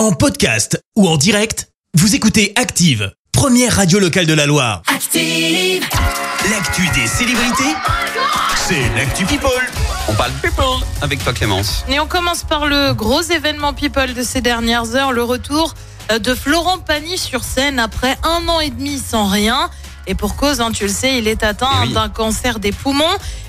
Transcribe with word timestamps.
En 0.00 0.12
podcast 0.12 0.82
ou 0.96 1.06
en 1.06 1.18
direct, 1.18 1.68
vous 1.92 2.14
écoutez 2.14 2.54
Active, 2.56 3.12
première 3.32 3.76
radio 3.76 3.98
locale 3.98 4.24
de 4.24 4.32
la 4.32 4.46
Loire. 4.46 4.80
Active. 4.86 5.84
L'actu 6.50 6.88
des 6.98 7.06
célébrités, 7.06 7.74
c'est 8.56 8.80
l'actu 8.96 9.26
People. 9.26 9.50
On 10.08 10.14
parle 10.14 10.32
people 10.40 10.64
avec 11.02 11.22
toi 11.22 11.34
Clémence. 11.34 11.84
Et 11.86 12.00
on 12.00 12.06
commence 12.06 12.44
par 12.44 12.64
le 12.64 12.94
gros 12.94 13.20
événement 13.20 13.74
People 13.74 14.14
de 14.14 14.22
ces 14.22 14.40
dernières 14.40 14.94
heures, 14.94 15.12
le 15.12 15.22
retour 15.22 15.74
euh, 16.10 16.18
de 16.18 16.34
Florent 16.34 16.78
Pagny 16.78 17.18
sur 17.18 17.44
scène 17.44 17.78
après 17.78 18.16
un 18.22 18.48
an 18.48 18.60
et 18.60 18.70
demi 18.70 18.98
sans 18.98 19.26
rien. 19.28 19.68
Et 20.06 20.14
pour 20.14 20.34
cause, 20.34 20.62
hein, 20.62 20.72
tu 20.72 20.84
le 20.84 20.90
sais, 20.92 21.18
il 21.18 21.28
est 21.28 21.42
atteint 21.44 21.68
Eh 21.84 21.88
oui. 21.88 21.92
d'un 21.92 22.08
cancer 22.08 22.58
des 22.58 22.72
poumons. 22.72 23.04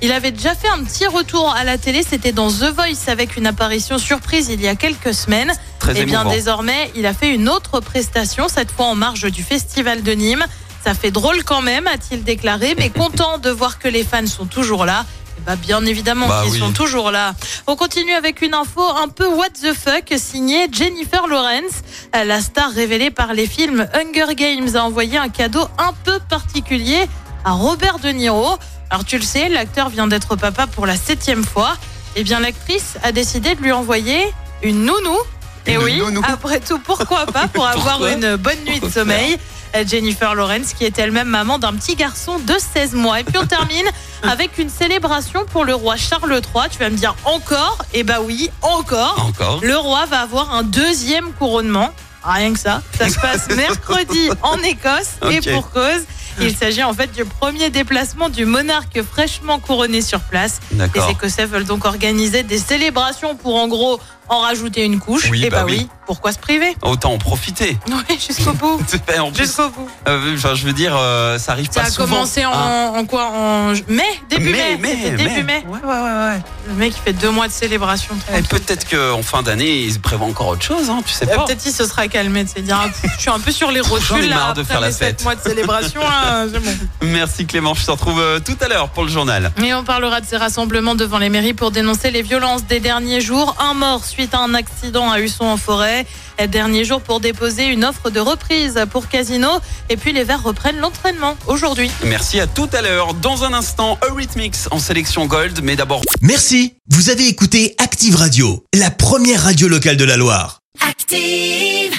Il 0.00 0.12
avait 0.12 0.30
déjà 0.30 0.54
fait 0.54 0.68
un 0.68 0.84
petit 0.84 1.06
retour 1.08 1.52
à 1.52 1.64
la 1.64 1.76
télé, 1.76 2.04
c'était 2.08 2.30
dans 2.30 2.48
The 2.50 2.72
Voice 2.72 3.08
avec 3.08 3.36
une 3.36 3.46
apparition 3.48 3.98
surprise 3.98 4.48
il 4.48 4.60
y 4.60 4.68
a 4.68 4.76
quelques 4.76 5.12
semaines. 5.12 5.52
Très 5.86 6.00
Et 6.00 6.04
bien 6.04 6.22
émouvant. 6.22 6.34
désormais, 6.34 6.90
il 6.96 7.06
a 7.06 7.14
fait 7.14 7.32
une 7.32 7.48
autre 7.48 7.78
prestation, 7.80 8.48
cette 8.48 8.72
fois 8.72 8.86
en 8.86 8.96
marge 8.96 9.30
du 9.30 9.42
Festival 9.44 10.02
de 10.02 10.12
Nîmes. 10.12 10.44
Ça 10.84 10.94
fait 10.94 11.12
drôle 11.12 11.44
quand 11.44 11.62
même, 11.62 11.86
a-t-il 11.86 12.24
déclaré, 12.24 12.74
mais 12.76 12.90
content 13.02 13.38
de 13.38 13.50
voir 13.50 13.78
que 13.78 13.86
les 13.86 14.02
fans 14.02 14.26
sont 14.26 14.46
toujours 14.46 14.84
là. 14.84 15.04
Bah 15.46 15.54
bien 15.54 15.84
évidemment 15.84 16.26
Bah 16.26 16.40
qu'ils 16.42 16.54
oui. 16.54 16.58
sont 16.58 16.72
toujours 16.72 17.12
là. 17.12 17.34
On 17.68 17.76
continue 17.76 18.12
avec 18.14 18.42
une 18.42 18.54
info 18.54 18.82
un 19.00 19.06
peu 19.08 19.28
what 19.28 19.50
the 19.62 19.72
fuck 19.74 20.12
signée 20.16 20.66
Jennifer 20.72 21.28
Lawrence. 21.28 21.82
La 22.12 22.40
star 22.40 22.70
révélée 22.72 23.10
par 23.12 23.32
les 23.32 23.46
films 23.46 23.86
Hunger 23.94 24.34
Games 24.34 24.74
a 24.74 24.82
envoyé 24.82 25.18
un 25.18 25.28
cadeau 25.28 25.68
un 25.78 25.92
peu 26.04 26.18
particulier 26.28 27.06
à 27.44 27.52
Robert 27.52 28.00
De 28.00 28.08
Niro. 28.08 28.56
Alors 28.90 29.04
tu 29.04 29.18
le 29.18 29.22
sais, 29.24 29.48
l'acteur 29.48 29.88
vient 29.88 30.08
d'être 30.08 30.34
papa 30.34 30.66
pour 30.66 30.84
la 30.84 30.96
septième 30.96 31.44
fois. 31.44 31.76
Et 32.16 32.24
bien 32.24 32.40
l'actrice 32.40 32.94
a 33.04 33.12
décidé 33.12 33.54
de 33.54 33.62
lui 33.62 33.70
envoyer 33.72 34.32
une 34.62 34.84
nounou. 34.84 35.16
Et 35.66 35.78
oui, 35.78 35.98
nounou. 35.98 36.22
après 36.26 36.60
tout, 36.60 36.78
pourquoi 36.78 37.26
pas 37.26 37.48
pour 37.48 37.66
avoir 37.66 37.98
Pourquoi 37.98 38.12
une 38.12 38.36
bonne 38.36 38.58
nuit 38.66 38.80
de 38.80 38.88
sommeil. 38.88 39.38
Jennifer 39.84 40.34
Lawrence, 40.34 40.72
qui 40.72 40.84
est 40.84 40.98
elle-même 40.98 41.28
maman 41.28 41.58
d'un 41.58 41.74
petit 41.74 41.96
garçon 41.96 42.38
de 42.38 42.54
16 42.74 42.94
mois. 42.94 43.20
Et 43.20 43.24
puis 43.24 43.36
on 43.38 43.46
termine 43.46 43.86
avec 44.22 44.58
une 44.58 44.70
célébration 44.70 45.44
pour 45.52 45.64
le 45.64 45.74
roi 45.74 45.96
Charles 45.96 46.32
III. 46.32 46.68
Tu 46.70 46.78
vas 46.78 46.90
me 46.90 46.96
dire 46.96 47.14
encore? 47.24 47.78
Eh 47.92 48.02
bah 48.02 48.18
oui, 48.22 48.50
encore. 48.62 49.26
Encore. 49.28 49.60
Le 49.62 49.76
roi 49.76 50.06
va 50.06 50.20
avoir 50.20 50.54
un 50.54 50.62
deuxième 50.62 51.32
couronnement. 51.32 51.92
Rien 52.22 52.52
que 52.52 52.58
ça. 52.58 52.82
Ça 52.98 53.08
se 53.08 53.18
passe 53.18 53.48
mercredi 53.56 54.30
en 54.42 54.58
Écosse 54.58 55.16
et 55.30 55.40
pour 55.50 55.70
cause. 55.70 56.02
Il 56.40 56.54
s'agit 56.54 56.82
en 56.82 56.92
fait 56.92 57.12
du 57.12 57.24
premier 57.24 57.70
déplacement 57.70 58.28
du 58.28 58.44
monarque 58.44 59.00
fraîchement 59.02 59.58
couronné 59.58 60.02
sur 60.02 60.20
place. 60.20 60.60
Les. 60.72 60.84
Écossais 61.10 61.46
veulent 61.46 61.64
donc 61.64 61.86
organiser 61.86 62.42
des 62.42 62.58
célébrations 62.58 63.36
pour 63.36 63.56
en 63.56 63.68
gros 63.68 64.00
en 64.28 64.40
rajouter 64.40 64.84
une 64.84 64.98
couche. 64.98 65.28
Oui, 65.30 65.44
et 65.44 65.50
bah 65.50 65.58
bah, 65.60 65.64
oui. 65.66 65.76
oui, 65.80 65.88
pourquoi 66.06 66.32
se 66.32 66.38
priver? 66.38 66.76
Autant 66.82 67.12
en 67.12 67.18
profiter. 67.18 67.76
Oui, 67.88 68.18
jusqu'au 68.26 68.52
bout. 68.54 68.80
Et 69.14 69.18
en 69.18 69.30
plus, 69.30 69.44
Jusqu'au 69.44 69.68
bout. 69.70 69.88
euh, 70.08 70.34
enfin, 70.36 70.54
je 70.54 70.64
veux 70.66 70.72
dire, 70.72 70.94
euh, 70.96 71.38
ça 71.38 71.52
arrive 71.52 71.68
Ça 71.70 71.80
pas 71.82 71.86
a 71.86 71.90
souvent. 71.90 72.06
commencé 72.14 72.44
en, 72.44 72.52
hein. 72.52 72.92
en 72.96 73.04
quoi 73.04 73.26
En 73.32 73.72
mai 73.88 74.02
Début 74.28 74.50
mai, 74.50 74.78
C'était 74.82 75.10
début 75.16 75.42
mai. 75.42 75.64
Ouais, 75.68 75.78
ouais, 75.82 75.94
ouais, 75.94 76.02
ouais. 76.28 76.40
Le 76.68 76.74
mec 76.74 76.92
il 76.96 77.00
fait 77.02 77.12
deux 77.12 77.30
mois 77.30 77.46
de 77.48 77.52
célébration. 77.52 78.14
Et 78.36 78.42
peut-être 78.42 78.88
qu'en 78.88 79.22
fin 79.22 79.42
d'année, 79.42 79.82
ils 79.82 80.00
prévoient 80.00 80.26
encore 80.26 80.48
autre 80.48 80.62
chose, 80.62 80.90
hein, 80.90 81.00
tu 81.04 81.12
sais 81.12 81.28
Euh, 81.30 81.36
pas. 81.36 81.44
Peut-être 81.44 81.64
il 81.66 81.72
se 81.72 81.86
sera 81.86 82.08
calmé 82.08 82.44
de 82.44 82.48
se 82.48 82.60
dire 82.60 82.78
ah, 82.84 82.88
je 83.16 83.20
suis 83.20 83.30
un 83.30 83.38
peu 83.40 83.50
sur 83.52 83.70
les 83.70 83.80
J'en 83.82 83.86
ai 83.86 83.90
rotules 83.90 84.28
là 84.28 84.36
marre 84.36 84.54
de 84.54 84.60
après 84.62 84.72
faire 84.74 84.80
la 84.80 84.88
les 84.88 84.94
fête. 84.94 85.22
mois 85.24 85.34
de 85.34 85.40
célébration 85.42 86.00
là, 86.00 86.46
c'est 86.52 86.60
bon. 86.60 86.72
Merci 87.16 87.46
Clément, 87.46 87.72
je 87.72 87.86
te 87.86 87.90
retrouve 87.90 88.20
euh, 88.20 88.40
tout 88.40 88.58
à 88.60 88.68
l'heure 88.68 88.90
pour 88.90 89.02
le 89.02 89.08
journal. 89.08 89.50
Et 89.64 89.72
on 89.72 89.84
parlera 89.84 90.20
de 90.20 90.26
ces 90.26 90.36
rassemblements 90.36 90.94
devant 90.94 91.16
les 91.16 91.30
mairies 91.30 91.54
pour 91.54 91.70
dénoncer 91.70 92.10
les 92.10 92.20
violences 92.20 92.66
des 92.66 92.78
derniers 92.78 93.22
jours. 93.22 93.56
Un 93.58 93.72
mort 93.72 94.04
suite 94.04 94.34
à 94.34 94.40
un 94.40 94.52
accident 94.52 95.10
à 95.10 95.18
Husson 95.18 95.46
en 95.46 95.56
forêt. 95.56 96.04
Dernier 96.48 96.84
jour 96.84 97.00
pour 97.00 97.20
déposer 97.20 97.68
une 97.68 97.86
offre 97.86 98.10
de 98.10 98.20
reprise 98.20 98.84
pour 98.90 99.08
Casino. 99.08 99.48
Et 99.88 99.96
puis 99.96 100.12
les 100.12 100.24
Verts 100.24 100.42
reprennent 100.42 100.76
l'entraînement 100.76 101.38
aujourd'hui. 101.46 101.90
Merci 102.04 102.38
à 102.38 102.46
tout 102.46 102.68
à 102.74 102.82
l'heure. 102.82 103.14
Dans 103.14 103.44
un 103.44 103.54
instant, 103.54 103.98
Eurythmics 104.06 104.66
en 104.70 104.78
sélection 104.78 105.24
Gold, 105.24 105.60
mais 105.62 105.74
d'abord 105.74 106.02
Merci, 106.20 106.74
vous 106.90 107.08
avez 107.08 107.26
écouté 107.28 107.74
Active 107.78 108.16
Radio, 108.16 108.62
la 108.74 108.90
première 108.90 109.42
radio 109.42 109.68
locale 109.68 109.96
de 109.96 110.04
la 110.04 110.18
Loire. 110.18 110.58
Active. 110.86 111.95